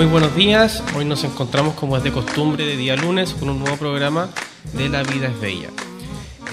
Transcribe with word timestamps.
Muy 0.00 0.08
buenos 0.08 0.34
días, 0.34 0.82
hoy 0.96 1.04
nos 1.04 1.24
encontramos 1.24 1.74
como 1.74 1.94
es 1.94 2.02
de 2.02 2.10
costumbre 2.10 2.64
de 2.64 2.74
día 2.74 2.96
lunes 2.96 3.34
con 3.34 3.50
un 3.50 3.58
nuevo 3.58 3.76
programa 3.76 4.30
de 4.72 4.88
La 4.88 5.02
Vida 5.02 5.28
es 5.28 5.38
Bella. 5.38 5.68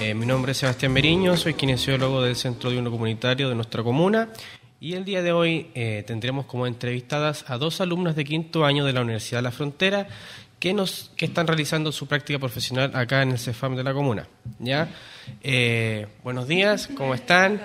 Eh, 0.02 0.12
mi 0.12 0.26
nombre 0.26 0.52
es 0.52 0.58
Sebastián 0.58 0.92
Meriño, 0.92 1.34
soy 1.34 1.54
kinesiólogo 1.54 2.20
del 2.20 2.36
Centro 2.36 2.68
de 2.68 2.76
Uno 2.76 2.90
Comunitario 2.90 3.48
de 3.48 3.54
nuestra 3.54 3.82
comuna 3.82 4.28
y 4.80 4.92
el 4.92 5.06
día 5.06 5.22
de 5.22 5.32
hoy 5.32 5.68
eh, 5.74 6.04
tendremos 6.06 6.44
como 6.44 6.66
entrevistadas 6.66 7.46
a 7.48 7.56
dos 7.56 7.80
alumnas 7.80 8.16
de 8.16 8.26
quinto 8.26 8.66
año 8.66 8.84
de 8.84 8.92
la 8.92 9.00
Universidad 9.00 9.38
de 9.38 9.44
la 9.44 9.50
Frontera 9.50 10.08
que, 10.60 10.74
nos, 10.74 11.10
que 11.16 11.24
están 11.24 11.46
realizando 11.46 11.90
su 11.90 12.06
práctica 12.06 12.38
profesional 12.38 12.94
acá 12.94 13.22
en 13.22 13.30
el 13.30 13.38
CEFAM 13.38 13.76
de 13.76 13.82
la 13.82 13.94
comuna. 13.94 14.28
¿ya? 14.58 14.90
Eh, 15.42 16.06
buenos 16.22 16.48
días, 16.48 16.90
¿cómo 16.94 17.14
están? 17.14 17.62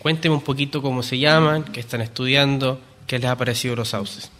cuéntenme 0.00 0.34
un 0.34 0.42
poquito 0.42 0.82
cómo 0.82 1.04
se 1.04 1.16
llaman, 1.16 1.62
qué 1.62 1.78
están 1.78 2.00
estudiando, 2.00 2.80
qué 3.06 3.20
les 3.20 3.30
ha 3.30 3.36
parecido 3.36 3.76
los 3.76 3.90
sauces. 3.90 4.32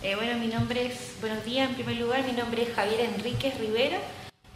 Eh, 0.00 0.14
bueno, 0.14 0.38
mi 0.38 0.46
nombre 0.46 0.86
es, 0.86 1.14
buenos 1.20 1.44
días, 1.44 1.68
en 1.68 1.74
primer 1.74 1.96
lugar, 1.96 2.24
mi 2.24 2.30
nombre 2.30 2.62
es 2.62 2.72
Javier 2.72 3.00
Enríquez 3.00 3.58
Rivera, 3.58 3.98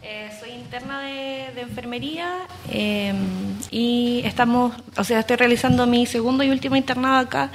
eh, 0.01 0.29
soy 0.39 0.51
interna 0.51 1.01
de, 1.01 1.59
enfermería 1.59 2.47
em, 2.71 3.17
y 3.69 4.21
estamos, 4.23 4.73
o 4.95 5.03
sea, 5.03 5.19
estoy 5.19 5.35
realizando 5.35 5.85
mi 5.85 6.05
segundo 6.05 6.45
y 6.45 6.49
último 6.49 6.77
internado 6.77 7.17
acá 7.17 7.51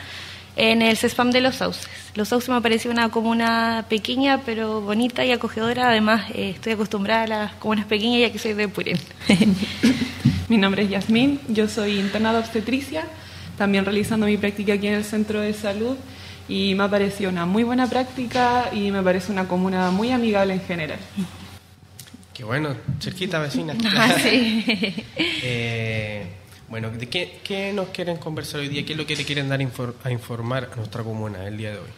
en 0.54 0.82
el 0.82 0.98
CESPAM 0.98 1.30
de 1.30 1.40
Los 1.40 1.56
Sauces. 1.56 1.88
Los 2.14 2.28
Sauces 2.28 2.50
me 2.50 2.60
parece 2.60 2.90
una 2.90 3.08
comuna 3.08 3.86
pequeña 3.88 4.42
pero 4.44 4.82
bonita 4.82 5.24
y 5.24 5.32
acogedora, 5.32 5.88
además 5.88 6.30
eh, 6.34 6.50
estoy 6.50 6.74
acostumbrada 6.74 7.22
a 7.22 7.26
las 7.26 7.52
comunas 7.54 7.86
pequeñas 7.86 8.20
ya 8.20 8.30
que 8.30 8.38
soy 8.38 8.52
de 8.52 8.68
Purén. 8.68 8.98
mi 10.50 10.58
nombre 10.58 10.82
es 10.82 10.90
Yasmín, 10.90 11.40
yo 11.48 11.68
soy 11.68 11.98
internada 11.98 12.38
obstetricia, 12.40 13.06
también 13.56 13.86
realizando 13.86 14.26
mi 14.26 14.36
práctica 14.36 14.74
aquí 14.74 14.88
en 14.88 14.94
el 14.94 15.04
centro 15.04 15.40
de 15.40 15.54
salud 15.54 15.96
y 16.48 16.74
me 16.74 16.84
ha 16.84 16.88
parecido 16.88 17.30
una 17.30 17.46
muy 17.46 17.62
buena 17.62 17.86
práctica 17.86 18.70
y 18.72 18.90
me 18.90 19.02
parece 19.02 19.30
una 19.30 19.46
comuna 19.46 19.90
muy 19.90 20.10
amigable 20.10 20.54
en 20.54 20.60
general. 20.62 20.98
Qué 22.32 22.44
bueno, 22.44 22.74
cerquita 23.00 23.38
vecina. 23.38 23.74
Ah, 23.96 24.14
sí. 24.22 24.64
eh, 25.16 26.26
bueno, 26.68 26.90
¿de 26.90 27.08
qué, 27.08 27.40
qué, 27.44 27.72
nos 27.72 27.88
quieren 27.88 28.16
conversar 28.16 28.60
hoy 28.60 28.68
día? 28.68 28.84
¿Qué 28.84 28.92
es 28.92 28.98
lo 28.98 29.06
que 29.06 29.16
le 29.16 29.24
quieren 29.24 29.48
dar 29.48 29.60
a 30.04 30.10
informar 30.10 30.70
a 30.72 30.76
nuestra 30.76 31.02
comuna 31.02 31.46
el 31.46 31.56
día 31.56 31.72
de 31.72 31.78
hoy? 31.78 31.90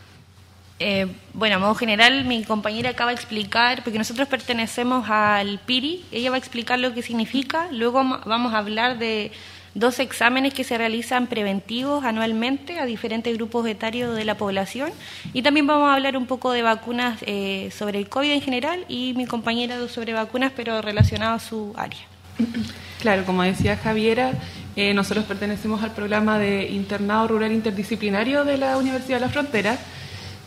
Eh, 0.82 1.06
bueno, 1.34 1.56
a 1.56 1.58
modo 1.58 1.74
general, 1.74 2.24
mi 2.24 2.42
compañera 2.42 2.90
acaba 2.90 3.10
de 3.10 3.16
explicar, 3.16 3.84
porque 3.84 3.98
nosotros 3.98 4.28
pertenecemos 4.28 5.10
al 5.10 5.60
PIRI, 5.66 6.06
ella 6.10 6.30
va 6.30 6.36
a 6.36 6.38
explicar 6.38 6.78
lo 6.78 6.94
que 6.94 7.02
significa, 7.02 7.68
luego 7.70 8.02
vamos 8.24 8.54
a 8.54 8.58
hablar 8.58 8.98
de 8.98 9.30
dos 9.74 9.98
exámenes 10.00 10.54
que 10.54 10.64
se 10.64 10.76
realizan 10.76 11.26
preventivos 11.26 12.04
anualmente 12.04 12.78
a 12.78 12.86
diferentes 12.86 13.34
grupos 13.36 13.66
etarios 13.66 14.16
de 14.16 14.24
la 14.24 14.36
población 14.36 14.90
y 15.32 15.42
también 15.42 15.66
vamos 15.66 15.90
a 15.90 15.94
hablar 15.94 16.16
un 16.16 16.26
poco 16.26 16.52
de 16.52 16.62
vacunas 16.62 17.18
eh, 17.22 17.70
sobre 17.76 17.98
el 17.98 18.08
COVID 18.08 18.32
en 18.32 18.40
general 18.40 18.84
y 18.88 19.14
mi 19.16 19.26
compañera 19.26 19.76
sobre 19.88 20.12
vacunas 20.12 20.52
pero 20.54 20.82
relacionado 20.82 21.34
a 21.34 21.38
su 21.38 21.72
área. 21.76 22.00
Claro, 23.00 23.24
como 23.24 23.42
decía 23.42 23.76
Javiera, 23.76 24.32
eh, 24.76 24.92
nosotros 24.92 25.24
pertenecemos 25.24 25.82
al 25.82 25.92
programa 25.92 26.38
de 26.38 26.68
internado 26.68 27.28
rural 27.28 27.52
interdisciplinario 27.52 28.44
de 28.44 28.58
la 28.58 28.76
Universidad 28.76 29.18
de 29.18 29.26
la 29.26 29.32
Frontera. 29.32 29.78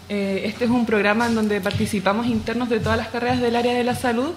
Eh, 0.09 0.44
este 0.45 0.66
es 0.66 0.71
un 0.71 0.85
programa 0.85 1.27
en 1.27 1.35
donde 1.35 1.61
participamos 1.61 2.28
internos 2.28 2.69
de 2.69 2.79
todas 2.79 2.97
las 2.97 3.07
carreras 3.07 3.41
del 3.41 3.56
área 3.56 3.73
de 3.73 3.83
la 3.83 3.95
salud 3.95 4.33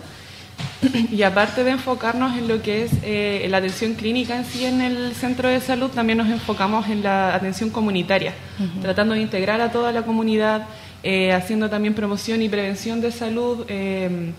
y 1.10 1.22
aparte 1.22 1.64
de 1.64 1.70
enfocarnos 1.70 2.36
en 2.36 2.48
lo 2.48 2.60
que 2.62 2.84
es 2.84 2.92
eh, 3.02 3.46
la 3.48 3.58
atención 3.58 3.94
clínica 3.94 4.36
en 4.36 4.44
sí 4.44 4.64
en 4.64 4.80
el 4.80 5.14
centro 5.14 5.48
de 5.48 5.60
salud, 5.60 5.90
también 5.90 6.18
nos 6.18 6.28
enfocamos 6.28 6.88
en 6.88 7.02
la 7.02 7.34
atención 7.34 7.70
comunitaria, 7.70 8.34
tratando 8.82 9.14
de 9.14 9.20
integrar 9.20 9.60
a 9.60 9.70
toda 9.70 9.92
la 9.92 10.02
comunidad, 10.02 10.66
eh, 11.02 11.32
haciendo 11.32 11.70
también 11.70 11.94
promoción 11.94 12.42
y 12.42 12.48
prevención 12.48 13.00
de 13.00 13.12
salud 13.12 13.64
eh, 13.68 14.32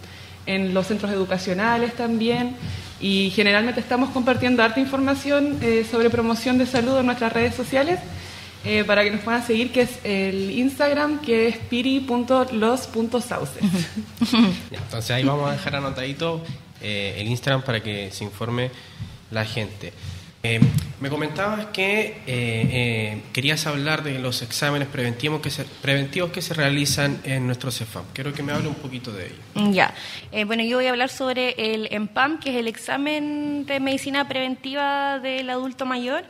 en 0.46 0.74
los 0.74 0.88
centros 0.88 1.12
educacionales 1.12 1.94
también. 1.94 2.56
Y 3.00 3.32
generalmente 3.36 3.80
estamos 3.80 4.10
compartiendo 4.10 4.64
harta 4.64 4.80
información 4.80 5.60
sobre 5.90 6.10
promoción 6.10 6.58
de 6.58 6.66
salud 6.66 6.98
en 6.98 7.06
nuestras 7.06 7.32
redes 7.32 7.54
sociales 7.54 8.00
eh, 8.66 8.84
para 8.84 9.04
que 9.04 9.12
nos 9.12 9.22
puedan 9.22 9.46
seguir, 9.46 9.72
que 9.72 9.82
es 9.82 10.00
el 10.04 10.52
Instagram, 10.52 11.22
que 11.22 11.48
es 11.48 11.58
piri.los.sauces. 11.58 13.64
Entonces 14.72 15.12
ahí 15.12 15.24
vamos 15.24 15.50
a 15.50 15.54
dejar 15.54 15.76
anotadito 15.76 16.44
eh, 16.82 17.16
el 17.18 17.28
Instagram 17.28 17.64
para 17.64 17.82
que 17.82 18.12
se 18.12 18.24
informe 18.24 18.72
la 19.32 19.46
gente. 19.46 19.94
Eh, 20.44 20.60
me 21.00 21.10
comentabas 21.10 21.68
que 21.68 23.22
querías 23.34 23.68
hablar 23.68 24.04
de 24.04 24.20
los 24.20 24.42
exámenes 24.42 24.88
preventivos 24.88 25.42
que, 25.42 25.50
se, 25.50 25.64
preventivos 25.64 26.32
que 26.32 26.42
se 26.42 26.54
realizan 26.54 27.20
en 27.24 27.46
nuestro 27.46 27.72
CEFAM. 27.72 28.06
Quiero 28.14 28.34
que 28.34 28.44
me 28.44 28.52
hable 28.52 28.68
un 28.68 28.76
poquito 28.76 29.12
de 29.12 29.28
ello. 29.28 29.72
Ya. 29.72 29.94
bueno, 30.46 30.64
yo 30.64 30.78
voy 30.78 30.88
a 30.88 30.90
hablar 30.90 31.10
sobre 31.10 31.74
el 31.74 31.88
EMPAM, 31.92 32.40
que 32.40 32.52
es 32.52 32.56
el 32.56 32.68
examen 32.68 33.66
de 33.66 33.80
medicina 33.80 34.28
preventiva 34.28 35.20
del 35.20 35.50
adulto 35.50 35.86
mayor. 35.86 36.24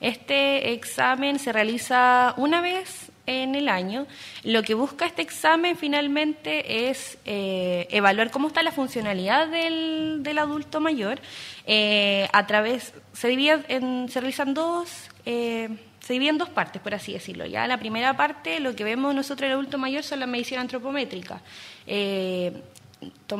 Este 0.00 0.72
examen 0.72 1.38
se 1.38 1.52
realiza 1.52 2.34
una 2.36 2.60
vez 2.60 3.10
en 3.26 3.54
el 3.54 3.68
año. 3.68 4.06
Lo 4.44 4.62
que 4.62 4.74
busca 4.74 5.06
este 5.06 5.22
examen 5.22 5.76
finalmente 5.76 6.88
es 6.88 7.18
eh, 7.24 7.86
evaluar 7.90 8.30
cómo 8.30 8.48
está 8.48 8.62
la 8.62 8.72
funcionalidad 8.72 9.48
del, 9.48 10.38
adulto 10.38 10.80
mayor. 10.80 11.20
Eh, 11.66 12.28
a 12.32 12.46
través, 12.46 12.94
se 13.12 13.28
divide 13.28 13.64
en, 13.68 14.08
se 14.08 14.20
realizan 14.20 14.54
dos. 14.54 14.90
Eh, 15.26 15.68
se 16.00 16.14
divide 16.14 16.32
dos 16.32 16.48
partes, 16.48 16.80
por 16.80 16.94
así 16.94 17.12
decirlo. 17.12 17.44
Ya 17.44 17.66
la 17.66 17.78
primera 17.78 18.16
parte, 18.16 18.58
lo 18.58 18.74
que 18.74 18.84
vemos 18.84 19.14
nosotros 19.14 19.42
en 19.42 19.52
el 19.52 19.52
adulto 19.52 19.76
mayor 19.76 20.02
son 20.02 20.20
la 20.20 20.26
medición 20.26 20.60
antropométrica 20.60 21.42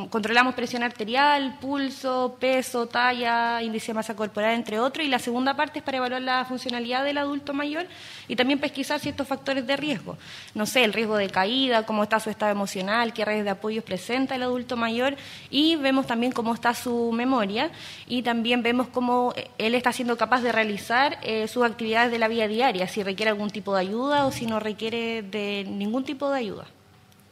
controlamos 0.09 0.55
presión 0.55 0.83
arterial, 0.83 1.59
pulso, 1.61 2.37
peso, 2.41 2.87
talla, 2.87 3.63
índice 3.63 3.89
de 3.89 3.95
masa 3.95 4.17
corporal, 4.17 4.55
entre 4.55 4.81
otros, 4.81 5.05
y 5.05 5.09
la 5.09 5.19
segunda 5.19 5.55
parte 5.55 5.81
es 5.81 5.85
para 5.85 5.99
evaluar 5.99 6.23
la 6.23 6.45
funcionalidad 6.45 7.05
del 7.05 7.19
adulto 7.19 7.53
mayor 7.53 7.87
y 8.29 8.37
también 8.37 8.59
pesquisar 8.59 9.01
ciertos 9.01 9.27
factores 9.29 9.67
de 9.67 9.77
riesgo. 9.77 10.17
No 10.55 10.65
sé, 10.65 10.85
el 10.85 10.93
riesgo 10.93 11.17
de 11.17 11.29
caída, 11.29 11.85
cómo 11.85 12.03
está 12.03 12.21
su 12.21 12.31
estado 12.31 12.53
emocional, 12.53 13.13
qué 13.13 13.25
redes 13.25 13.45
de 13.45 13.51
apoyo 13.51 13.85
presenta 13.85 14.35
el 14.35 14.43
adulto 14.43 14.77
mayor 14.77 15.17
y 15.51 15.77
vemos 15.77 16.07
también 16.07 16.33
cómo 16.33 16.55
está 16.55 16.73
su 16.75 17.13
memoria 17.13 17.71
y 18.07 18.23
también 18.23 18.63
vemos 18.63 18.89
cómo 18.89 19.35
él 19.59 19.75
está 19.75 19.93
siendo 19.93 20.17
capaz 20.17 20.41
de 20.41 20.53
realizar 20.53 21.19
eh, 21.23 21.49
sus 21.49 21.65
actividades 21.65 22.11
de 22.11 22.19
la 22.19 22.29
vida 22.29 22.49
diaria, 22.49 22.89
si 22.89 23.03
requiere 23.03 23.31
algún 23.31 23.51
tipo 23.51 23.75
de 23.75 23.81
ayuda 23.81 24.27
o 24.27 24.33
si 24.33 24.47
no 24.47 24.61
requiere 24.61 25.23
de 25.23 25.65
ningún 25.69 26.05
tipo 26.05 26.31
de 26.31 26.39
ayuda. 26.39 26.67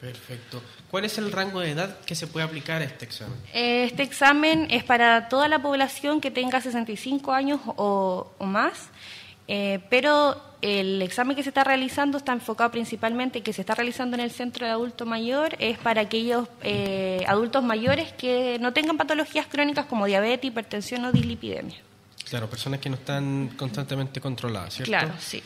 Perfecto. 0.00 0.62
¿Cuál 0.90 1.04
es 1.04 1.18
el 1.18 1.32
rango 1.32 1.60
de 1.60 1.72
edad 1.72 1.98
que 2.00 2.14
se 2.14 2.26
puede 2.28 2.46
aplicar 2.46 2.82
a 2.82 2.84
este 2.84 3.04
examen? 3.04 3.36
Este 3.52 4.02
examen 4.02 4.68
es 4.70 4.84
para 4.84 5.28
toda 5.28 5.48
la 5.48 5.60
población 5.60 6.20
que 6.20 6.30
tenga 6.30 6.60
65 6.60 7.32
años 7.32 7.60
o, 7.64 8.30
más, 8.40 8.90
eh, 9.48 9.80
pero 9.90 10.40
el 10.62 11.02
examen 11.02 11.36
que 11.36 11.42
se 11.42 11.50
está 11.50 11.64
realizando 11.64 12.18
está 12.18 12.32
enfocado 12.32 12.70
principalmente, 12.70 13.42
que 13.42 13.52
se 13.52 13.62
está 13.62 13.74
realizando 13.74 14.16
en 14.16 14.22
el 14.22 14.30
centro 14.30 14.66
de 14.66 14.72
adulto 14.72 15.04
mayor, 15.04 15.56
es 15.58 15.78
para 15.78 16.02
aquellos 16.02 16.48
eh, 16.62 17.24
adultos 17.26 17.64
mayores 17.64 18.12
que 18.12 18.58
no 18.60 18.72
tengan 18.72 18.96
patologías 18.96 19.46
crónicas 19.46 19.86
como 19.86 20.06
diabetes, 20.06 20.48
hipertensión 20.48 21.04
o 21.06 21.12
dislipidemia. 21.12 21.78
Claro, 22.28 22.48
personas 22.48 22.80
que 22.80 22.90
no 22.90 22.96
están 22.96 23.48
constantemente 23.56 24.20
controladas, 24.20 24.74
¿cierto? 24.74 24.90
Claro, 24.90 25.14
sí. 25.18 25.42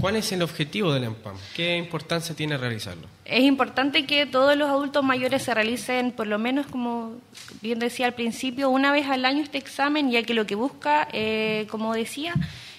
¿Cuál 0.00 0.16
es 0.16 0.30
el 0.32 0.42
objetivo 0.42 0.92
del 0.92 1.04
EMPAM? 1.04 1.36
¿Qué 1.54 1.76
importancia 1.76 2.34
tiene 2.34 2.58
realizarlo? 2.58 3.08
Es 3.24 3.40
importante 3.40 4.06
que 4.06 4.26
todos 4.26 4.54
los 4.54 4.68
adultos 4.68 5.02
mayores 5.02 5.42
se 5.42 5.54
realicen, 5.54 6.12
por 6.12 6.26
lo 6.26 6.38
menos, 6.38 6.66
como 6.66 7.14
bien 7.62 7.78
decía 7.78 8.06
al 8.06 8.14
principio, 8.14 8.68
una 8.68 8.92
vez 8.92 9.06
al 9.08 9.24
año 9.24 9.42
este 9.42 9.56
examen, 9.56 10.10
ya 10.10 10.22
que 10.22 10.34
lo 10.34 10.46
que 10.46 10.54
busca, 10.54 11.08
eh, 11.12 11.66
como 11.70 11.94
decía, 11.94 12.34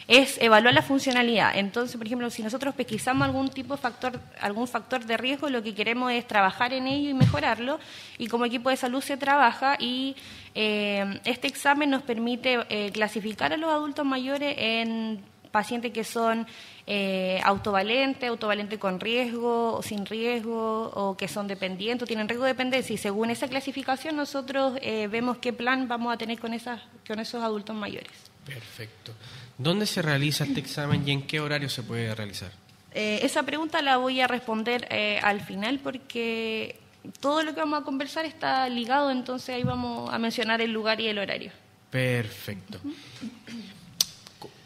es 0.08 0.38
evaluar 0.42 0.74
la 0.74 0.81
funcionalidad. 0.81 1.58
Entonces, 1.58 1.98
por 1.98 2.06
ejemplo, 2.06 2.30
si 2.30 2.44
nosotros 2.44 2.75
pesquisamos 2.75 3.25
algún 3.25 3.50
tipo 3.50 3.75
de 3.75 3.81
factor, 3.81 4.19
algún 4.40 4.68
factor 4.68 5.04
de 5.04 5.18
riesgo, 5.18 5.50
lo 5.50 5.64
que 5.64 5.74
queremos 5.75 6.12
es 6.12 6.25
trabajar 6.25 6.72
en 6.72 6.88
ello 6.88 7.10
y 7.10 7.14
mejorarlo. 7.14 7.80
Y 8.18 8.28
como 8.28 8.46
equipo 8.46 8.69
de 8.69 8.78
salud 8.78 9.02
se 9.02 9.18
trabaja 9.18 9.75
y 9.80 10.16
eh, 10.56 11.19
este 11.25 11.48
examen 11.48 11.90
nos 11.90 12.04
permite 12.04 12.60
eh, 12.69 12.92
clasificar 12.94 13.52
a 13.52 13.58
los 13.58 13.69
adultos 13.69 14.06
mayores 14.06 14.56
en 14.58 15.22
pacientes 15.50 15.92
que 15.92 16.04
son 16.04 16.48
eh, 16.86 17.40
autovalentes, 17.44 18.30
autovalente 18.30 18.78
con 18.80 19.00
riesgo 19.00 19.74
o 19.74 19.82
sin 19.82 20.06
riesgo, 20.06 20.92
o 20.94 21.18
que 21.18 21.28
son 21.28 21.48
dependientes 21.48 22.04
o 22.04 22.08
tienen 22.08 22.28
riesgo 22.28 22.46
de 22.46 22.52
dependencia. 22.52 22.94
Y 22.94 22.98
según 22.98 23.30
esa 23.30 23.48
clasificación 23.48 24.16
nosotros 24.16 24.78
eh, 24.82 25.08
vemos 25.08 25.38
qué 25.38 25.54
plan 25.54 25.88
vamos 25.88 26.14
a 26.14 26.18
tener 26.18 26.40
con, 26.40 26.54
esas, 26.54 26.82
con 27.08 27.20
esos 27.20 27.44
adultos 27.44 27.76
mayores. 27.76 28.12
Perfecto. 28.46 29.14
¿Dónde 29.58 29.86
se 29.86 30.02
realiza 30.02 30.44
este 30.44 30.60
examen 30.60 31.08
y 31.08 31.12
en 31.12 31.24
qué 31.24 31.40
horario 31.40 31.70
se 31.70 31.84
puede 31.84 32.14
realizar? 32.14 32.52
Eh, 32.94 33.20
esa 33.24 33.44
pregunta 33.44 33.82
la 33.82 33.98
voy 33.98 34.22
a 34.22 34.28
responder 34.28 34.88
al 35.22 35.42
final 35.42 35.80
porque 35.80 36.80
todo 37.20 37.44
lo 37.44 37.54
que 37.54 37.60
vamos 37.60 37.82
a 37.82 37.84
conversar 37.84 38.26
está 38.26 38.68
ligado, 38.70 39.12
entonces 39.12 39.50
ahí 39.50 39.64
vamos 39.64 40.14
a 40.14 40.18
mencionar 40.18 40.62
el 40.62 40.72
lugar 40.72 41.02
y 41.02 41.08
el 41.08 41.18
horario. 41.20 41.52
Perfecto. 41.90 42.80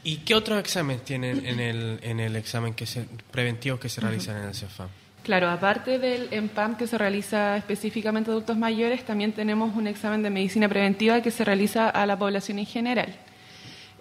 ¿Y 0.03 0.17
qué 0.17 0.35
otros 0.35 0.59
exámenes 0.59 1.03
tienen 1.03 1.45
en 1.45 1.59
el, 1.59 1.99
en 2.01 2.19
el 2.19 2.35
examen 2.35 2.73
que 2.73 2.85
se, 2.85 3.05
preventivo 3.31 3.79
que 3.79 3.89
se 3.89 4.01
realizan 4.01 4.37
en 4.37 4.49
el 4.49 4.55
CEFAM? 4.55 4.89
Claro, 5.23 5.49
aparte 5.49 5.99
del 5.99 6.29
EMPAM 6.31 6.77
que 6.77 6.87
se 6.87 6.97
realiza 6.97 7.55
específicamente 7.55 8.31
a 8.31 8.33
adultos 8.33 8.57
mayores, 8.57 9.05
también 9.05 9.33
tenemos 9.33 9.75
un 9.75 9.85
examen 9.85 10.23
de 10.23 10.31
medicina 10.31 10.67
preventiva 10.67 11.21
que 11.21 11.29
se 11.29 11.45
realiza 11.45 11.89
a 11.89 12.07
la 12.07 12.17
población 12.17 12.57
en 12.57 12.65
general. 12.65 13.15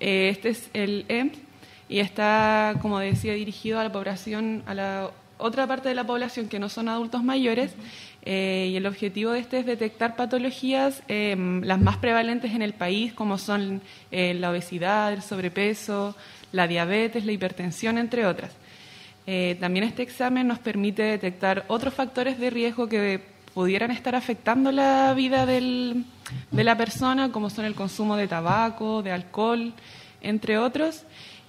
Eh, 0.00 0.30
este 0.30 0.48
es 0.48 0.70
el 0.72 1.04
EMP 1.08 1.34
y 1.90 1.98
está, 1.98 2.74
como 2.80 2.98
decía, 2.98 3.34
dirigido 3.34 3.78
a 3.78 3.84
la 3.84 3.92
población, 3.92 4.62
a 4.64 4.72
la 4.72 5.10
otra 5.40 5.66
parte 5.66 5.88
de 5.88 5.94
la 5.94 6.04
población 6.04 6.48
que 6.48 6.58
no 6.58 6.68
son 6.68 6.88
adultos 6.88 7.22
mayores, 7.22 7.74
eh, 8.22 8.68
y 8.72 8.76
el 8.76 8.86
objetivo 8.86 9.32
de 9.32 9.40
este 9.40 9.60
es 9.60 9.66
detectar 9.66 10.16
patologías, 10.16 11.02
em, 11.08 11.62
las 11.62 11.80
más 11.80 11.96
prevalentes 11.96 12.52
en 12.52 12.62
el 12.62 12.74
país, 12.74 13.12
como 13.12 13.38
son 13.38 13.80
eh, 14.10 14.34
la 14.34 14.50
obesidad, 14.50 15.12
el 15.12 15.22
sobrepeso, 15.22 16.14
la 16.52 16.66
diabetes, 16.66 17.24
la 17.24 17.32
hipertensión, 17.32 17.98
entre 17.98 18.26
otras. 18.26 18.52
Eh, 19.26 19.56
también 19.60 19.84
este 19.84 20.02
examen 20.02 20.46
nos 20.48 20.58
permite 20.58 21.02
detectar 21.02 21.64
otros 21.68 21.94
factores 21.94 22.38
de 22.38 22.50
riesgo 22.50 22.88
que 22.88 23.22
pudieran 23.54 23.90
estar 23.90 24.14
afectando 24.14 24.72
la 24.72 25.12
vida 25.14 25.46
de 25.46 26.04
la 26.52 26.76
persona, 26.76 27.32
como 27.32 27.50
son 27.50 27.64
el 27.64 27.74
consumo 27.74 28.16
de 28.16 28.28
tabaco, 28.28 29.02
de 29.02 29.12
alcohol, 29.12 29.72
entre 30.20 30.58
otros. 30.58 31.04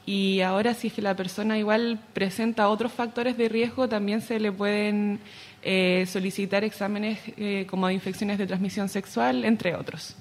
Y 0.06 0.41
ahora 0.41 0.73
si 0.73 0.88
es 0.88 0.94
que 0.94 1.01
la 1.01 1.15
persona 1.15 1.57
igual 1.57 2.00
presenta 2.13 2.69
otros 2.69 2.91
factores 2.91 3.38
de 3.38 3.50
riesgo, 3.50 3.88
también 3.88 4.21
se 4.21 4.39
le 4.39 4.51
pueden 4.51 5.19
eh, 5.62 6.06
solicitar 6.07 6.63
exámenes 6.63 7.19
eh, 7.38 7.68
como 7.69 7.88
de 7.88 7.94
infecciones 7.94 8.38
de 8.38 8.47
transmisión 8.47 8.89
sexual, 8.89 9.45
entre 9.45 9.75
otros. 9.75 10.15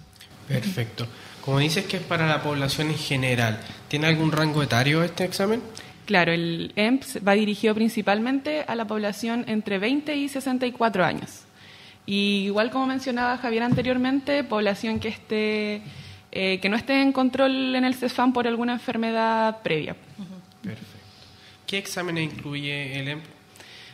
Perfecto. 0.47 1.06
Como 1.41 1.58
dices 1.58 1.87
que 1.87 1.97
es 1.97 2.02
para 2.02 2.26
la 2.26 2.43
población 2.43 2.88
en 2.88 2.99
general, 2.99 3.61
¿tiene 3.88 4.08
algún 4.08 4.32
rango 4.32 4.62
etario 4.62 5.03
este 5.03 5.25
examen? 5.25 5.62
Claro, 6.05 6.32
el 6.32 6.73
EMPS 6.76 7.20
va 7.26 7.32
dirigido 7.35 7.75
principalmente 7.75 8.64
a 8.67 8.75
la 8.75 8.85
población 8.85 9.44
entre 9.46 9.79
20 9.79 10.17
y 10.17 10.29
64 10.29 11.05
años. 11.05 11.44
Y 12.05 12.43
igual 12.46 12.70
como 12.70 12.87
mencionaba 12.87 13.38
Javier 13.38 13.62
anteriormente, 13.62 14.43
población 14.44 14.99
que 14.99 15.08
esté 15.08 15.82
eh, 16.32 16.59
que 16.61 16.69
no 16.69 16.77
esté 16.77 17.00
en 17.03 17.12
control 17.12 17.75
en 17.75 17.85
el 17.85 17.94
CESFAM 17.94 18.32
por 18.32 18.47
alguna 18.47 18.75
enfermedad 18.75 19.62
previa. 19.62 19.97
Perfecto. 20.62 20.87
¿Qué 21.67 21.79
exámenes 21.79 22.32
incluye 22.32 22.99
el 22.99 23.09
EMPS? 23.09 23.29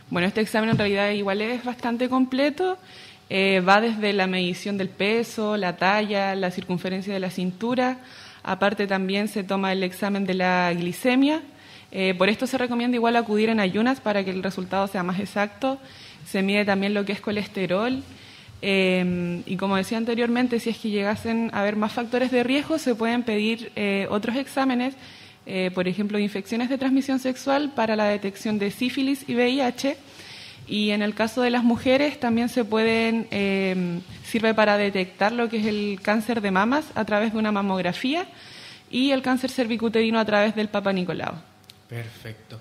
Bueno, 0.09 0.29
este 0.29 0.41
examen 0.41 0.71
en 0.71 0.79
realidad 0.79 1.11
igual 1.11 1.41
es 1.43 1.65
bastante 1.65 2.09
completo. 2.09 2.79
Eh, 3.29 3.61
va 3.61 3.81
desde 3.81 4.13
la 4.13 4.29
medición 4.29 4.79
del 4.79 4.89
peso, 4.89 5.57
la 5.57 5.77
talla, 5.77 6.35
la 6.37 6.51
circunferencia 6.51 7.13
de 7.13 7.21
la 7.21 7.31
cintura. 7.31 7.99
Aparte 8.45 8.87
también 8.87 9.27
se 9.27 9.43
toma 9.43 9.73
el 9.73 9.83
examen 9.83 10.25
de 10.25 10.35
la 10.35 10.73
glicemia, 10.73 11.43
eh, 11.93 12.15
por 12.15 12.29
esto 12.29 12.47
se 12.47 12.59
recomienda 12.59 12.97
igual 12.97 13.17
acudir 13.17 13.49
en 13.49 13.61
ayunas 13.61 14.01
para 14.01 14.25
que 14.25 14.31
el 14.31 14.43
resultado 14.43 14.87
sea 14.87 15.03
más 15.03 15.21
exacto. 15.21 15.79
Se 16.27 16.43
mide 16.43 16.65
también 16.65 16.95
lo 16.95 17.05
que 17.05 17.13
es 17.13 17.21
colesterol. 17.21 18.03
Eh, 18.63 19.43
y 19.47 19.57
como 19.57 19.77
decía 19.77 19.99
anteriormente, 19.99 20.61
si 20.61 20.71
es 20.71 20.79
que 20.79 20.91
llegasen 20.91 21.51
a 21.53 21.61
haber 21.61 21.77
más 21.77 21.93
factores 21.93 22.31
de 22.31 22.43
riesgo, 22.43 22.79
se 22.79 22.95
pueden 22.95 23.23
pedir 23.23 23.71
eh, 23.77 24.07
otros 24.11 24.37
exámenes, 24.37 24.95
por 25.75 25.87
ejemplo, 25.87 26.19
infecciones 26.19 26.69
de 26.69 26.77
transmisión 26.77 27.21
sexual 27.21 27.71
para 27.71 27.95
la 27.95 28.07
detección 28.07 28.59
de 28.59 28.73
sífilis 28.73 29.25
y 29.29 29.37
VIH. 29.37 29.97
Y 30.67 30.91
en 30.91 31.03
el 31.03 31.15
caso 31.15 31.41
de 31.41 31.51
las 31.51 31.63
mujeres 31.63 32.19
también 32.19 32.49
se 32.49 32.65
pueden, 32.65 33.29
sirve 34.25 34.55
para 34.55 34.77
detectar 34.77 35.31
lo 35.31 35.49
que 35.49 35.59
es 35.59 35.67
el 35.67 36.01
cáncer 36.03 36.41
de 36.41 36.51
mamas 36.51 36.87
a 36.97 37.05
través 37.05 37.33
de 37.33 37.39
una 37.39 37.53
mamografía 37.53 38.27
y 38.91 39.13
el 39.13 39.23
cáncer 39.23 39.51
cervicuterino 39.51 40.19
a 40.19 40.25
través 40.25 40.57
del 40.57 40.69
Papa 40.69 40.93
Nicolau. 40.93 41.35
Perfecto. 41.89 42.59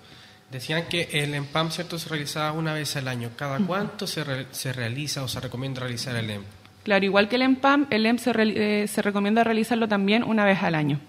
Decían 0.52 0.86
que 0.88 1.10
el 1.12 1.34
EMPAM, 1.34 1.72
¿cierto?, 1.72 1.98
se 1.98 2.08
realizaba 2.08 2.52
una 2.52 2.74
vez 2.74 2.96
al 2.96 3.08
año. 3.08 3.32
¿Cada 3.36 3.60
cuánto 3.60 4.08
se, 4.08 4.24
se 4.52 4.74
realiza 4.74 5.24
o 5.24 5.28
se 5.28 5.40
recomienda 5.40 5.82
realizar 5.82 6.16
el 6.16 6.30
EMP? 6.30 6.46
Claro, 6.84 7.04
igual 7.04 7.28
que 7.28 7.36
el 7.36 7.42
EMPAM, 7.42 7.88
el 7.90 8.06
EMP 8.06 8.20
se, 8.20 8.32
eh, 8.38 8.88
se 8.88 9.02
recomienda 9.02 9.44
realizarlo 9.44 9.88
también 9.88 10.24
una 10.24 10.46
vez 10.46 10.62
al 10.62 10.76
año. 10.76 11.00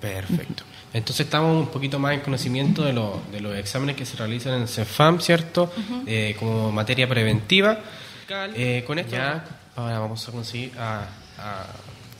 Perfecto. 0.00 0.64
Entonces 0.92 1.26
estamos 1.26 1.66
un 1.66 1.72
poquito 1.72 1.98
más 1.98 2.14
en 2.14 2.20
conocimiento 2.20 2.82
de, 2.82 2.92
de 3.32 3.40
los 3.40 3.56
exámenes 3.56 3.96
que 3.96 4.06
se 4.06 4.16
realizan 4.16 4.54
en 4.54 4.62
el 4.62 4.68
CEFAM, 4.68 5.20
¿cierto? 5.20 5.72
Eh, 6.06 6.36
como 6.38 6.70
materia 6.70 7.08
preventiva. 7.08 7.80
Eh, 8.54 8.84
con 8.86 8.98
esto 8.98 9.12
ya 9.12 9.44
ahora 9.76 9.98
vamos 9.98 10.28
a 10.28 10.32
conseguir 10.32 10.72
a, 10.78 11.08
a 11.38 11.66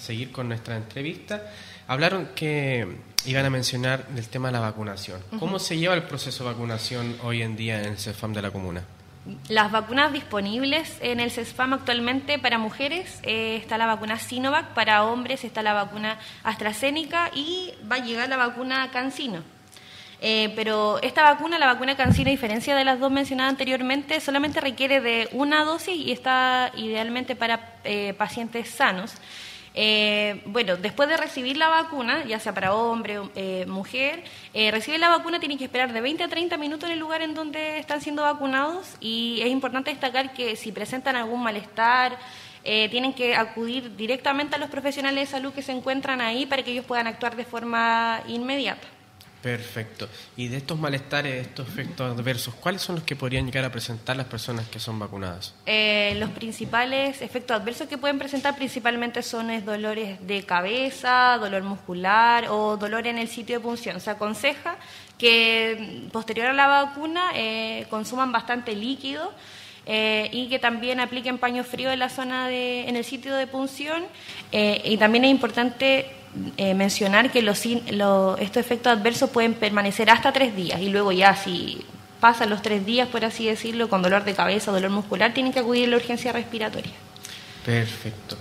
seguir 0.01 0.33
con 0.33 0.49
nuestra 0.49 0.77
entrevista. 0.77 1.51
Hablaron 1.87 2.31
que 2.35 2.87
iban 3.27 3.45
a 3.45 3.51
mencionar 3.51 4.07
el 4.17 4.29
tema 4.29 4.49
de 4.49 4.53
la 4.53 4.61
vacunación. 4.61 5.21
¿Cómo 5.39 5.59
se 5.59 5.77
lleva 5.77 5.95
el 5.95 6.05
proceso 6.05 6.45
de 6.45 6.51
vacunación 6.51 7.17
hoy 7.23 7.43
en 7.43 7.57
día 7.57 7.81
en 7.81 7.87
el 7.87 7.99
CESFAM 7.99 8.33
de 8.33 8.43
la 8.43 8.51
comuna? 8.51 8.85
Las 9.49 9.71
vacunas 9.71 10.13
disponibles 10.13 10.97
en 11.01 11.21
el 11.21 11.31
CESFAM 11.31 11.75
actualmente 11.75 12.39
para 12.39 12.57
mujeres 12.57 13.21
eh, 13.23 13.57
está 13.57 13.77
la 13.77 13.87
vacuna 13.87 14.19
Sinovac, 14.19 14.73
para 14.73 15.05
hombres 15.05 15.45
está 15.45 15.63
la 15.63 15.75
vacuna 15.75 16.19
AstraZeneca 16.45 17.31
y 17.35 17.75
va 17.91 17.97
a 17.97 18.05
llegar 18.05 18.29
la 18.29 18.39
vacuna 18.39 18.91
CanSino. 18.91 19.43
Eh, 20.21 20.53
pero 20.57 21.01
esta 21.03 21.23
vacuna, 21.23 21.59
la 21.59 21.67
vacuna 21.67 21.97
CanSino, 21.97 22.29
a 22.29 22.33
diferencia 22.33 22.75
de 22.75 22.85
las 22.85 22.99
dos 22.99 23.11
mencionadas 23.11 23.51
anteriormente, 23.51 24.21
solamente 24.21 24.61
requiere 24.61 25.01
de 25.01 25.29
una 25.33 25.65
dosis 25.65 25.95
y 25.95 26.11
está 26.11 26.73
idealmente 26.77 27.37
para 27.37 27.77
eh, 27.85 28.15
pacientes 28.15 28.71
sanos. 28.71 29.13
Eh, 29.81 30.43
bueno, 30.47 30.77
después 30.77 31.09
de 31.09 31.17
recibir 31.17 31.57
la 31.57 31.69
vacuna, 31.69 32.25
ya 32.25 32.41
sea 32.41 32.53
para 32.53 32.75
hombre 32.75 33.21
o 33.21 33.31
eh, 33.37 33.65
mujer, 33.69 34.25
eh, 34.53 34.73
recibe 34.73 34.99
la 34.99 35.09
vacuna, 35.09 35.39
tiene 35.39 35.57
que 35.57 35.67
esperar 35.67 35.93
de 35.93 36.01
20 36.01 36.25
a 36.25 36.29
30 36.29 36.57
minutos 36.57 36.89
en 36.89 36.95
el 36.95 36.99
lugar 36.99 37.23
en 37.23 37.33
donde 37.33 37.79
están 37.79 38.01
siendo 38.01 38.23
vacunados 38.23 38.97
y 38.99 39.39
es 39.41 39.47
importante 39.51 39.91
destacar 39.91 40.33
que 40.33 40.57
si 40.57 40.73
presentan 40.73 41.15
algún 41.15 41.45
malestar, 41.45 42.19
tienen 42.91 43.15
que 43.15 43.35
acudir 43.35 43.97
directamente 43.97 44.57
a 44.57 44.59
los 44.59 44.69
profesionales 44.69 45.27
de 45.29 45.37
salud 45.39 45.55
que 45.55 45.63
se 45.63 45.73
encuentran 45.73 46.21
ahí 46.21 46.45
para 46.45 46.63
que 46.63 46.73
ellos 46.73 46.85
puedan 46.85 47.07
actuar 47.07 47.35
de 47.35 47.45
forma 47.45 48.21
inmediata. 48.27 48.98
Perfecto. 49.43 50.09
Y 50.37 50.49
de 50.49 50.57
estos 50.57 50.79
malestares, 50.79 51.47
estos 51.47 51.69
efectos 51.69 52.19
adversos, 52.19 52.55
¿cuáles 52.55 52.83
son 52.83 52.97
los 52.97 53.05
que 53.05 53.15
podrían 53.15 53.47
llegar 53.47 53.65
a 53.65 53.71
presentar 53.71 54.17
las 54.17 54.27
personas 54.27 54.67
que 54.67 54.81
son 54.81 54.99
vacunadas? 54.99 55.55
Eh, 55.65 56.17
los 56.19 56.31
principales 56.31 57.23
efectos 57.23 57.61
adversos 57.61 57.87
que 57.87 57.99
pueden 57.99 58.19
presentar 58.19 58.57
principalmente 58.57 59.23
son 59.23 59.65
dolores 59.65 60.27
de 60.27 60.43
cabeza, 60.43 61.39
dolor 61.39 61.63
muscular 61.63 62.47
o 62.51 62.77
dolor 62.77 63.07
en 63.07 63.19
el 63.19 63.29
sitio 63.29 63.57
de 63.57 63.61
punción. 63.61 64.01
Se 64.01 64.11
aconseja 64.11 64.77
que 65.17 66.05
mm, 66.07 66.11
posterior 66.11 66.49
a 66.49 66.53
la 66.53 66.67
vacuna 66.67 67.31
eh, 67.35 67.87
consuman 67.91 68.33
bastante 68.33 68.75
líquido. 68.75 69.33
Eh, 69.91 70.29
y 70.33 70.51
que 70.51 70.59
también 70.59 71.01
apliquen 71.01 71.39
paño 71.39 71.65
frío 71.65 71.91
en 71.91 71.99
la 71.99 72.11
zona 72.11 72.47
de, 72.47 72.87
en 72.91 72.97
el 72.97 73.05
sitio 73.05 73.35
de 73.35 73.47
punción. 73.47 74.05
y 74.53 74.99
también 74.99 75.25
es 75.25 75.31
importante 75.31 76.15
eh, 76.57 76.75
mencionar 76.75 77.31
que 77.31 77.43
los, 77.43 77.65
estos 77.65 78.57
efectos 78.57 78.93
adversos 78.93 79.31
pueden 79.31 79.55
permanecer 79.55 80.11
hasta 80.11 80.33
tres 80.33 80.55
días 80.55 80.81
y 80.81 80.89
luego 80.89 81.13
ya 81.13 81.35
si 81.35 81.85
pasan 82.21 82.51
los 82.51 82.63
tres 82.63 82.85
días, 82.85 83.09
por 83.09 83.25
así 83.25 83.47
decirlo, 83.47 83.89
con 83.89 84.03
dolor 84.03 84.25
de 84.25 84.35
cabeza, 84.35 84.71
dolor 84.73 84.91
muscular, 84.91 85.33
tienen 85.33 85.53
que 85.53 85.61
acudir 85.61 85.87
a 85.87 85.91
la 85.91 85.97
urgencia 85.97 86.33
respiratoria. 86.33 86.93
Perfecto. 87.65 88.37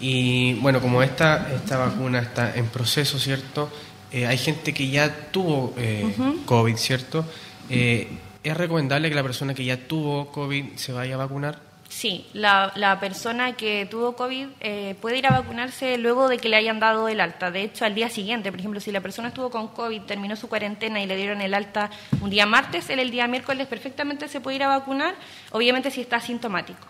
Y 0.00 0.54
bueno, 0.54 0.80
como 0.80 1.02
esta, 1.02 1.52
esta 1.54 1.76
vacuna 1.76 2.20
está 2.20 2.54
en 2.54 2.66
proceso, 2.66 3.18
¿cierto? 3.18 3.70
Eh, 4.12 4.26
hay 4.26 4.38
gente 4.38 4.72
que 4.72 4.88
ya 4.88 5.30
tuvo 5.30 5.74
eh, 5.76 6.14
COVID, 6.46 6.76
¿cierto? 6.76 7.24
¿Es 7.68 8.56
recomendable 8.56 9.08
que 9.08 9.14
la 9.14 9.22
persona 9.22 9.52
que 9.52 9.64
ya 9.64 9.76
tuvo 9.76 10.30
COVID 10.30 10.76
se 10.76 10.92
vaya 10.92 11.14
a 11.16 11.18
vacunar? 11.18 11.67
Sí, 11.88 12.26
la, 12.34 12.70
la, 12.76 13.00
persona 13.00 13.56
que 13.56 13.86
tuvo 13.86 14.14
COVID 14.14 14.48
eh, 14.60 14.94
puede 15.00 15.18
ir 15.18 15.26
a 15.26 15.30
vacunarse 15.30 15.96
luego 15.96 16.28
de 16.28 16.36
que 16.36 16.50
le 16.50 16.56
hayan 16.56 16.78
dado 16.80 17.08
el 17.08 17.18
alta. 17.18 17.50
De 17.50 17.62
hecho, 17.62 17.86
al 17.86 17.94
día 17.94 18.10
siguiente, 18.10 18.50
por 18.50 18.60
ejemplo, 18.60 18.78
si 18.78 18.92
la 18.92 19.00
persona 19.00 19.28
estuvo 19.28 19.48
con 19.50 19.68
COVID, 19.68 20.02
terminó 20.02 20.36
su 20.36 20.48
cuarentena 20.48 21.02
y 21.02 21.06
le 21.06 21.16
dieron 21.16 21.40
el 21.40 21.54
alta 21.54 21.90
un 22.20 22.28
día 22.28 22.44
martes, 22.44 22.90
él 22.90 22.98
el 22.98 23.10
día 23.10 23.26
miércoles 23.26 23.66
perfectamente 23.66 24.28
se 24.28 24.40
puede 24.40 24.56
ir 24.56 24.64
a 24.64 24.68
vacunar, 24.68 25.14
obviamente 25.50 25.90
si 25.90 26.02
está 26.02 26.16
asintomático. 26.16 26.86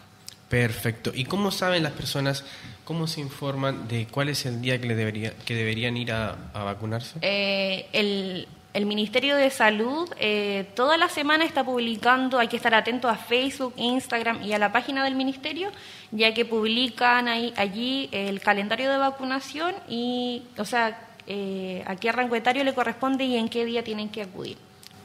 Perfecto. 0.48 1.12
¿Y 1.14 1.26
cómo 1.26 1.52
saben 1.52 1.84
las 1.84 1.92
personas, 1.92 2.44
cómo 2.84 3.06
se 3.06 3.20
informan 3.20 3.86
de 3.86 4.06
cuál 4.06 4.30
es 4.30 4.46
el 4.46 4.60
día 4.60 4.80
que, 4.80 4.88
le 4.88 4.96
debería, 4.96 5.32
que 5.44 5.54
deberían 5.54 5.96
ir 5.96 6.10
a, 6.10 6.50
a 6.54 6.64
vacunarse? 6.64 7.18
Eh, 7.22 7.86
el, 7.92 8.48
el 8.74 8.86
Ministerio 8.86 9.36
de 9.36 9.50
Salud 9.50 10.08
eh, 10.18 10.66
toda 10.74 10.96
la 10.96 11.08
semana 11.08 11.44
está 11.44 11.64
publicando, 11.64 12.38
hay 12.38 12.48
que 12.48 12.56
estar 12.56 12.74
atento 12.74 13.08
a 13.08 13.16
Facebook, 13.16 13.74
Instagram 13.76 14.42
y 14.42 14.52
a 14.52 14.58
la 14.58 14.72
página 14.72 15.02
del 15.04 15.14
Ministerio, 15.14 15.70
ya 16.10 16.34
que 16.34 16.44
publican 16.44 17.28
ahí, 17.28 17.52
allí 17.56 18.08
el 18.12 18.40
calendario 18.40 18.90
de 18.90 18.98
vacunación 18.98 19.74
y, 19.88 20.42
o 20.58 20.64
sea, 20.64 20.98
eh, 21.26 21.82
a 21.86 21.96
qué 21.96 22.12
rango 22.12 22.36
etario 22.36 22.62
le 22.62 22.74
corresponde 22.74 23.24
y 23.24 23.36
en 23.36 23.48
qué 23.48 23.64
día 23.64 23.82
tienen 23.82 24.10
que 24.10 24.22
acudir. 24.22 24.56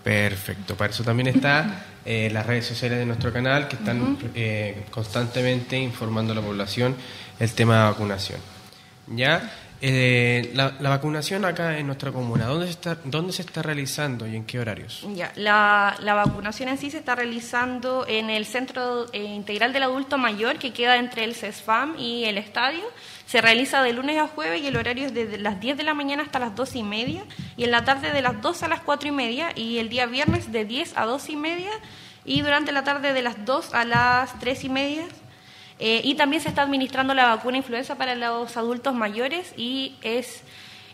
Perfecto, 0.04 0.76
para 0.76 0.92
eso 0.92 1.04
también 1.04 1.28
está 1.28 1.86
eh, 2.06 2.30
las 2.32 2.46
redes 2.46 2.66
sociales 2.66 3.00
de 3.00 3.06
nuestro 3.06 3.32
canal 3.32 3.70
que 3.70 3.78
están 3.78 4.18
constantemente 4.92 5.78
informando 5.78 6.34
a 6.34 6.36
la 6.36 6.42
población 6.42 6.96
el 7.40 7.52
tema 7.54 7.78
de 7.78 7.84
vacunación. 7.92 8.40
¿Ya? 9.08 9.52
Eh, 9.86 10.52
la, 10.54 10.70
vacunación 10.80 11.44
acá 11.44 11.78
en 11.78 11.88
nuestra 11.88 12.14
comuna, 12.14 12.46
¿dónde 12.46 12.68
se 12.68 12.72
está, 12.72 12.98
dónde 13.04 13.34
realizando 13.62 14.26
y 14.26 14.38
en 14.38 14.46
qué 14.46 14.58
horarios? 14.58 15.06
Ya, 15.14 15.34
la, 15.36 15.98
vacunación 16.02 16.70
en 16.70 16.78
sí 16.78 16.90
se 16.90 17.00
está 17.00 17.16
realizando 17.16 18.06
en 18.08 18.30
el 18.30 18.46
Centro 18.46 19.12
eh, 19.12 19.22
Integral 19.22 19.74
del 19.74 19.84
Adulto 19.84 20.18
Mayor, 20.18 20.58
que 20.58 20.72
queda 20.72 20.96
entre 20.96 21.26
el 21.26 21.36
CESFAM 21.36 22.00
y 22.00 22.24
el 22.24 22.38
estadio. 22.38 22.86
Se 23.26 23.42
realiza 23.42 23.84
de 23.84 23.92
lunes 23.92 24.18
a 24.20 24.28
jueves 24.28 24.62
y 24.62 24.68
el 24.68 24.78
horario 24.78 25.06
es 25.06 25.14
desde 25.14 25.38
las 25.38 25.60
10 25.60 25.76
de 25.76 25.84
la 25.84 25.94
mañana 25.94 26.24
hasta 26.24 26.40
las 26.40 26.56
2 26.56 26.78
y 26.78 26.84
media, 26.84 27.26
y 27.58 27.66
en 27.66 27.72
la 27.72 27.84
tarde 27.84 28.14
de 28.14 28.22
las 28.22 28.42
2 28.42 28.64
a 28.64 28.70
las 28.70 28.80
4 28.80 29.10
y 29.10 29.12
media, 29.12 29.50
y 29.54 29.80
el 29.80 29.90
día 29.90 30.06
viernes 30.06 30.50
de 30.54 30.64
10 30.64 30.94
a 30.96 31.04
2 31.04 31.28
y 31.28 31.36
media, 31.36 31.72
y 32.24 32.42
durante 32.42 32.72
la 32.72 32.86
tarde 32.86 33.12
de 33.12 33.22
las 33.22 33.44
2 33.44 33.74
a 33.74 33.84
las 33.84 34.40
3 34.40 34.64
y 34.64 34.70
media 34.70 35.04
eh, 35.80 36.02
y 36.04 36.16
también 36.16 36.42
se 36.42 36.50
está 36.50 36.62
administrando 36.62 37.14
la 37.14 37.36
vacuna 37.36 37.58
influenza 37.58 37.96
para 37.96 38.16
los 38.16 38.56
adultos 38.58 38.94
mayores 38.94 39.54
y 39.58 39.96
es 40.02 40.44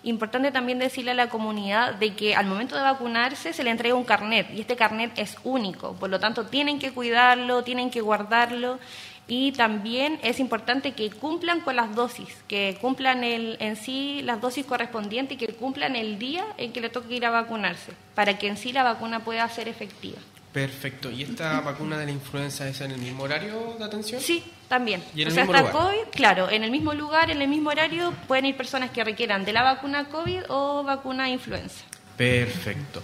importante 0.03 0.51
también 0.51 0.79
decirle 0.79 1.11
a 1.11 1.15
la 1.15 1.29
comunidad 1.29 1.95
de 1.95 2.13
que 2.13 2.35
al 2.35 2.45
momento 2.45 2.75
de 2.75 2.81
vacunarse 2.81 3.53
se 3.53 3.63
le 3.63 3.69
entrega 3.69 3.95
un 3.95 4.05
carnet 4.05 4.47
y 4.53 4.61
este 4.61 4.75
carnet 4.75 5.11
es 5.17 5.35
único, 5.43 5.93
por 5.93 6.09
lo 6.09 6.19
tanto 6.19 6.45
tienen 6.45 6.79
que 6.79 6.91
cuidarlo, 6.91 7.63
tienen 7.63 7.89
que 7.89 8.01
guardarlo 8.01 8.79
y 9.27 9.51
también 9.51 10.19
es 10.23 10.39
importante 10.39 10.93
que 10.93 11.11
cumplan 11.11 11.61
con 11.61 11.75
las 11.75 11.93
dosis, 11.93 12.35
que 12.47 12.77
cumplan 12.81 13.23
el, 13.23 13.57
en 13.59 13.75
sí 13.75 14.21
las 14.23 14.41
dosis 14.41 14.65
correspondientes 14.65 15.35
y 15.35 15.45
que 15.45 15.53
cumplan 15.53 15.95
el 15.95 16.17
día 16.17 16.43
en 16.57 16.73
que 16.73 16.81
le 16.81 16.89
toque 16.89 17.13
ir 17.15 17.25
a 17.27 17.29
vacunarse, 17.29 17.93
para 18.15 18.39
que 18.39 18.47
en 18.47 18.57
sí 18.57 18.73
la 18.73 18.81
vacuna 18.81 19.19
pueda 19.19 19.47
ser 19.47 19.67
efectiva. 19.67 20.17
Perfecto. 20.51 21.11
¿Y 21.11 21.23
esta 21.23 21.61
vacuna 21.61 21.97
de 21.97 22.05
la 22.05 22.11
influenza 22.11 22.67
es 22.67 22.81
en 22.81 22.91
el 22.91 22.99
mismo 22.99 23.23
horario 23.23 23.75
de 23.77 23.85
atención? 23.85 24.19
Sí, 24.19 24.43
también. 24.67 25.03
¿Y 25.15 25.21
en 25.21 25.27
el 25.27 25.31
o 25.31 25.35
sea, 25.35 25.43
mismo 25.43 25.59
lugar? 25.59 25.71
COVID, 25.73 26.11
claro, 26.11 26.49
en 26.49 26.63
el 26.63 26.71
mismo 26.71 26.93
lugar, 26.93 27.29
en 27.29 27.41
el 27.41 27.47
mismo 27.47 27.69
horario, 27.69 28.13
pueden 28.27 28.45
ir 28.45 28.57
personas 28.57 28.89
que 28.89 29.03
requieran 29.03 29.45
de 29.45 29.53
la 29.53 29.63
vacuna 29.63 30.09
COVID 30.09 30.43
o 30.49 30.83
vacuna 30.83 31.29
influenza. 31.29 31.83
Perfecto. 32.17 33.03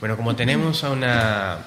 Bueno, 0.00 0.16
como 0.16 0.34
tenemos 0.34 0.82
a 0.82 0.90
una, 0.90 1.58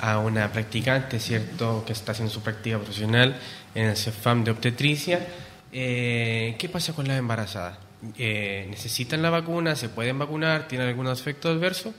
a 0.00 0.18
una 0.18 0.50
practicante, 0.50 1.20
¿cierto?, 1.20 1.84
que 1.86 1.92
está 1.92 2.12
haciendo 2.12 2.32
su 2.32 2.40
práctica 2.40 2.78
profesional 2.78 3.36
en 3.74 3.86
el 3.86 3.96
CEFAM 3.96 4.44
de 4.44 4.50
obstetricia, 4.52 5.26
eh, 5.70 6.56
¿qué 6.58 6.68
pasa 6.70 6.94
con 6.94 7.06
las 7.06 7.18
embarazadas? 7.18 7.76
Eh, 8.16 8.66
¿Necesitan 8.70 9.20
la 9.20 9.30
vacuna? 9.30 9.76
¿Se 9.76 9.90
pueden 9.90 10.18
vacunar? 10.18 10.68
¿Tienen 10.68 10.88
algún 10.88 11.06
efecto 11.08 11.50
adverso? 11.50 11.92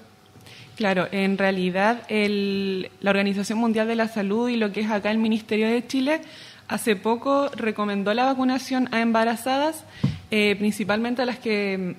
Claro, 0.76 1.08
en 1.12 1.38
realidad 1.38 2.04
la 2.10 3.10
Organización 3.10 3.60
Mundial 3.60 3.88
de 3.88 3.96
la 3.96 4.10
Salud 4.10 4.50
y 4.50 4.58
lo 4.58 4.74
que 4.74 4.82
es 4.82 4.92
acá 4.92 5.10
el 5.10 5.18
Ministerio 5.20 5.70
de 5.70 5.88
Chile 5.88 6.22
hace 6.68 6.98
poco 6.98 7.50
recomendó 7.56 8.14
la 8.14 8.26
vacunación 8.26 8.90
a 8.92 9.00
embarazadas, 9.00 9.86
eh, 10.32 10.56
principalmente 10.58 11.22
a 11.22 11.26
las 11.26 11.40
que 11.40 11.96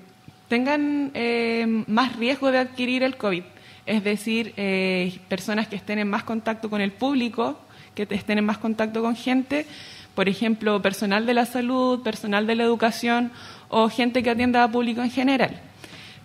tengan 0.49 1.11
eh, 1.14 1.85
más 1.87 2.16
riesgo 2.16 2.50
de 2.50 2.59
adquirir 2.59 3.02
el 3.02 3.16
COVID, 3.16 3.45
es 3.87 4.04
decir, 4.04 4.52
eh, 4.59 5.21
personas 5.28 5.68
que 5.68 5.76
estén 5.76 5.99
en 5.99 6.09
más 6.09 6.25
contacto 6.25 6.68
con 6.68 6.83
el 6.83 6.92
público, 6.92 7.59
que 7.95 8.06
estén 8.11 8.37
en 8.38 8.45
más 8.45 8.59
contacto 8.59 9.00
con 9.00 9.16
gente, 9.16 9.66
por 10.14 10.28
ejemplo, 10.28 10.83
personal 10.83 11.25
de 11.25 11.35
la 11.35 11.47
salud, 11.47 12.02
personal 12.02 12.47
de 12.47 12.56
la 12.56 12.64
educación 12.64 13.33
o 13.68 13.88
gente 13.88 14.23
que 14.23 14.30
atienda 14.30 14.62
a 14.64 14.71
público 14.71 15.02
en 15.02 15.11
general. 15.11 15.61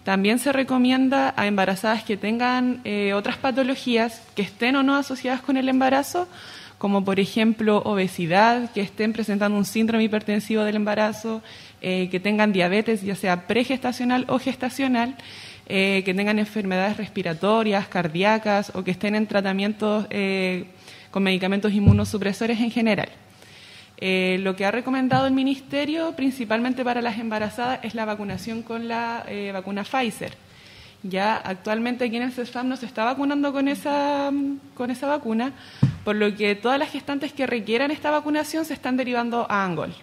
También 0.03 0.39
se 0.39 0.51
recomienda 0.51 1.33
a 1.37 1.45
embarazadas 1.45 2.03
que 2.03 2.17
tengan 2.17 2.81
eh, 2.85 3.13
otras 3.13 3.37
patologías 3.37 4.23
que 4.35 4.41
estén 4.41 4.75
o 4.75 4.83
no 4.83 4.95
asociadas 4.95 5.41
con 5.41 5.57
el 5.57 5.69
embarazo, 5.69 6.27
como 6.79 7.05
por 7.05 7.19
ejemplo 7.19 7.83
obesidad, 7.85 8.71
que 8.71 8.81
estén 8.81 9.13
presentando 9.13 9.55
un 9.55 9.65
síndrome 9.65 10.05
hipertensivo 10.05 10.63
del 10.63 10.77
embarazo, 10.77 11.43
eh, 11.81 12.09
que 12.09 12.19
tengan 12.19 12.51
diabetes, 12.51 13.03
ya 13.03 13.15
sea 13.15 13.45
pregestacional 13.45 14.25
o 14.27 14.39
gestacional, 14.39 15.15
eh, 15.67 16.01
que 16.03 16.15
tengan 16.15 16.39
enfermedades 16.39 16.97
respiratorias, 16.97 17.87
cardíacas 17.87 18.71
o 18.73 18.83
que 18.83 18.91
estén 18.91 19.13
en 19.13 19.27
tratamientos 19.27 20.07
con 21.11 21.23
medicamentos 21.23 21.73
inmunosupresores 21.73 22.59
en 22.59 22.71
general. 22.71 23.09
Eh, 24.03 24.39
lo 24.41 24.55
que 24.55 24.65
ha 24.65 24.71
recomendado 24.71 25.27
el 25.27 25.33
Ministerio, 25.33 26.15
principalmente 26.15 26.83
para 26.83 27.03
las 27.03 27.19
embarazadas, 27.19 27.79
es 27.83 27.93
la 27.93 28.03
vacunación 28.03 28.63
con 28.63 28.87
la 28.87 29.23
eh, 29.27 29.51
vacuna 29.53 29.83
Pfizer. 29.83 30.33
Ya 31.03 31.37
actualmente 31.37 32.05
aquí 32.05 32.17
en 32.17 32.23
el 32.23 32.31
CESFAM 32.31 32.67
no 32.67 32.77
se 32.77 32.87
está 32.87 33.05
vacunando 33.05 33.53
con 33.53 33.67
esa, 33.67 34.31
con 34.73 34.89
esa 34.89 35.05
vacuna, 35.05 35.53
por 36.03 36.15
lo 36.15 36.35
que 36.35 36.55
todas 36.55 36.79
las 36.79 36.91
gestantes 36.91 37.31
que 37.31 37.45
requieran 37.45 37.91
esta 37.91 38.09
vacunación 38.09 38.65
se 38.65 38.73
están 38.73 38.97
derivando 38.97 39.45
a 39.47 39.63
Angol. 39.63 39.93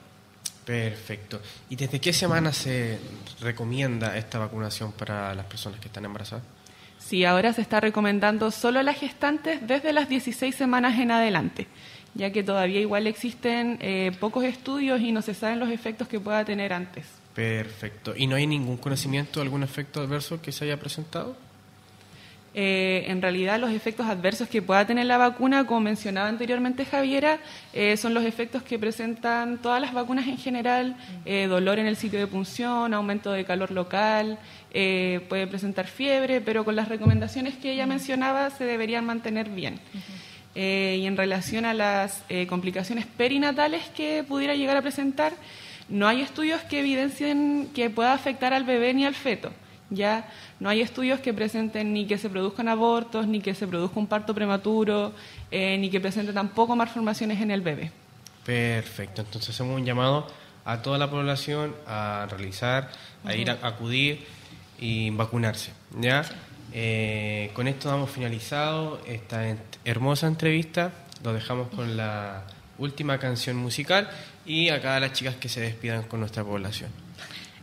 Perfecto. 0.65 1.41
¿Y 1.69 1.75
desde 1.75 2.01
qué 2.01 2.13
semana 2.13 2.53
se 2.53 3.01
recomienda 3.41 4.17
esta 4.17 4.39
vacunación 4.39 4.93
para 4.93 5.35
las 5.35 5.47
personas 5.47 5.81
que 5.81 5.89
están 5.89 6.05
embarazadas? 6.05 6.45
Sí, 6.99 7.25
ahora 7.25 7.53
se 7.53 7.63
está 7.63 7.81
recomendando 7.81 8.51
solo 8.51 8.79
a 8.79 8.83
las 8.83 8.99
gestantes 8.99 9.67
desde 9.67 9.93
las 9.93 10.09
16 10.09 10.55
semanas 10.55 10.99
en 10.99 11.11
adelante 11.11 11.67
ya 12.15 12.31
que 12.31 12.43
todavía 12.43 12.81
igual 12.81 13.07
existen 13.07 13.79
eh, 13.81 14.13
pocos 14.19 14.45
estudios 14.45 15.01
y 15.01 15.13
no 15.13 15.23
se 15.23 15.35
saben 15.35 15.59
los 15.59 15.71
efectos 15.71 16.09
que 16.09 16.21
pueda 16.21 16.45
tener 16.45 16.73
antes. 16.73 17.07
Perfecto. 17.35 18.15
¿Y 18.17 18.27
no 18.27 18.37
hay 18.37 18.47
ningún 18.47 18.77
conocimiento 18.77 19.41
de 19.41 19.45
algún 19.45 19.63
efecto 19.63 20.01
adverso 20.01 20.43
que 20.43 20.51
se 20.51 20.65
haya 20.65 20.79
presentado? 20.79 21.37
Eh, 22.55 23.05
en 23.07 23.23
realidad 23.23 23.61
los 23.61 23.71
efectos 23.71 24.07
adversos 24.07 24.49
que 24.49 24.63
pueda 24.63 24.85
tener 24.85 25.07
la 25.07 25.19
vacuna, 25.19 25.65
como 25.65 25.81
mencionaba 25.81 26.29
anteriormente 26.29 26.85
Javiera, 26.85 27.39
eh, 27.73 27.97
son 27.97 28.15
los 28.15 28.25
efectos 28.25 28.65
que 28.65 28.79
presentan 28.79 29.59
todas 29.59 29.81
las 29.81 29.93
vacunas 29.93 30.27
en 30.27 30.39
general, 30.39 30.97
dolor 31.25 31.79
en 31.79 31.87
el 31.87 31.95
sitio 31.95 32.19
de 32.19 32.27
punción, 32.27 32.95
aumento 32.95 33.31
de 33.31 33.45
calor 33.45 33.71
local, 33.71 34.39
puede 34.73 35.47
presentar 35.47 35.87
fiebre, 35.87 36.41
pero 36.41 36.65
con 36.65 36.75
las 36.75 36.89
recomendaciones 36.89 37.55
que 37.55 37.73
ella 37.73 37.87
mencionaba 37.87 38.51
se 38.51 38.65
deberían 38.65 39.05
mantener 39.05 39.51
bien. 39.51 39.79
Eh, 40.61 40.99
y 41.01 41.07
en 41.07 41.17
relación 41.17 41.65
a 41.65 41.73
las 41.73 42.25
eh, 42.29 42.49
complicaciones 42.49 43.07
perinatales 43.07 43.85
que 43.95 44.25
pudiera 44.27 44.57
llegar 44.57 44.77
a 44.77 44.83
presentar, 44.83 45.33
no 45.89 46.09
hay 46.09 46.21
estudios 46.21 46.61
que 46.63 46.81
evidencien 46.81 47.71
que 47.73 47.91
pueda 47.91 48.13
afectar 48.13 48.53
al 48.53 48.65
bebé 48.65 48.93
ni 48.93 49.07
al 49.07 49.15
feto. 49.15 49.53
Ya 49.89 50.29
no 50.59 50.69
hay 50.69 50.81
estudios 50.81 51.21
que 51.21 51.33
presenten 51.33 51.93
ni 51.93 52.09
que 52.09 52.19
se 52.19 52.29
produzcan 52.29 52.67
abortos, 52.67 53.29
ni 53.29 53.41
que 53.41 53.55
se 53.55 53.69
produzca 53.69 54.01
un 54.01 54.09
parto 54.09 54.35
prematuro, 54.35 55.13
eh, 55.53 55.79
ni 55.79 55.91
que 55.91 56.01
presente 56.01 56.33
tampoco 56.33 56.75
malformaciones 56.75 57.41
en 57.41 57.53
el 57.53 57.61
bebé. 57.61 57.93
Perfecto, 58.45 59.23
entonces 59.23 59.51
hacemos 59.51 59.77
un 59.77 59.87
llamado 59.87 60.27
a 60.65 60.83
toda 60.83 60.99
la 60.99 61.09
población 61.09 61.73
a 61.87 62.27
realizar, 62.29 62.91
a 63.25 63.33
ir 63.37 63.49
a 63.49 63.59
acudir 63.63 64.27
y 64.81 65.11
vacunarse. 65.11 65.71
¿ya? 66.01 66.25
Eh, 66.73 67.51
con 67.55 67.69
esto 67.69 67.89
damos 67.89 68.11
finalizado 68.11 69.01
esta 69.07 69.57
hermosa 69.85 70.27
entrevista. 70.27 70.93
Lo 71.25 71.33
dejamos 71.33 71.69
con 71.69 71.97
la 71.97 72.45
última 72.79 73.19
canción 73.19 73.57
musical 73.57 74.09
y 74.47 74.69
acá 74.69 75.01
las 75.01 75.13
chicas 75.13 75.35
que 75.37 75.49
se 75.49 75.61
despidan 75.61 76.05
con 76.05 76.21
nuestra 76.21 76.45
población. 76.45 76.91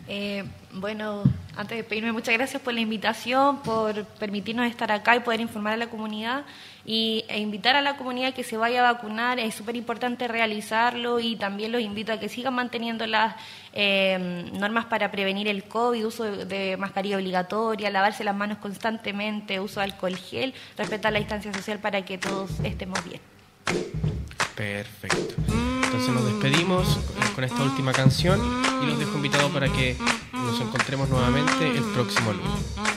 Eh, 0.07 0.43
bueno, 0.71 1.23
antes 1.55 1.77
de 1.77 1.83
pedirme, 1.83 2.11
muchas 2.11 2.33
gracias 2.35 2.61
por 2.61 2.73
la 2.73 2.79
invitación, 2.79 3.61
por 3.63 4.05
permitirnos 4.05 4.67
estar 4.67 4.91
acá 4.91 5.15
y 5.15 5.21
poder 5.21 5.39
informar 5.39 5.73
a 5.73 5.77
la 5.77 5.87
comunidad 5.87 6.43
y, 6.85 7.25
e 7.27 7.39
invitar 7.39 7.75
a 7.75 7.81
la 7.81 7.97
comunidad 7.97 8.33
que 8.33 8.43
se 8.43 8.57
vaya 8.57 8.87
a 8.87 8.93
vacunar. 8.93 9.39
Es 9.39 9.55
súper 9.55 9.75
importante 9.75 10.27
realizarlo 10.27 11.19
y 11.19 11.35
también 11.37 11.71
los 11.71 11.81
invito 11.81 12.13
a 12.13 12.19
que 12.19 12.29
sigan 12.29 12.53
manteniendo 12.53 13.07
las 13.07 13.35
eh, 13.73 14.49
normas 14.53 14.85
para 14.85 15.11
prevenir 15.11 15.47
el 15.47 15.63
COVID, 15.63 16.05
uso 16.05 16.23
de, 16.23 16.77
mascarilla 16.77 17.17
obligatoria, 17.17 17.89
lavarse 17.89 18.23
las 18.23 18.35
manos 18.35 18.59
constantemente, 18.59 19.59
uso 19.59 19.79
de 19.79 19.85
alcohol 19.85 20.15
gel, 20.15 20.53
respetar 20.77 21.13
la 21.13 21.19
distancia 21.19 21.53
social 21.53 21.79
para 21.79 22.03
que 22.03 22.17
todos 22.17 22.59
estemos 22.63 23.03
bien. 23.03 23.21
Perfecto. 24.55 25.54
Entonces 25.95 26.13
nos 26.13 26.25
despedimos 26.25 26.99
con 27.35 27.45
esta 27.45 27.63
última 27.63 27.93
canción 27.93 28.37
y 28.83 28.85
los 28.85 28.99
dejo 28.99 29.15
invitados 29.15 29.49
para 29.53 29.69
que 29.71 29.95
nos 30.33 30.59
encontremos 30.59 31.07
nuevamente 31.07 31.71
el 31.71 31.83
próximo 31.85 32.33
lunes. 32.33 32.94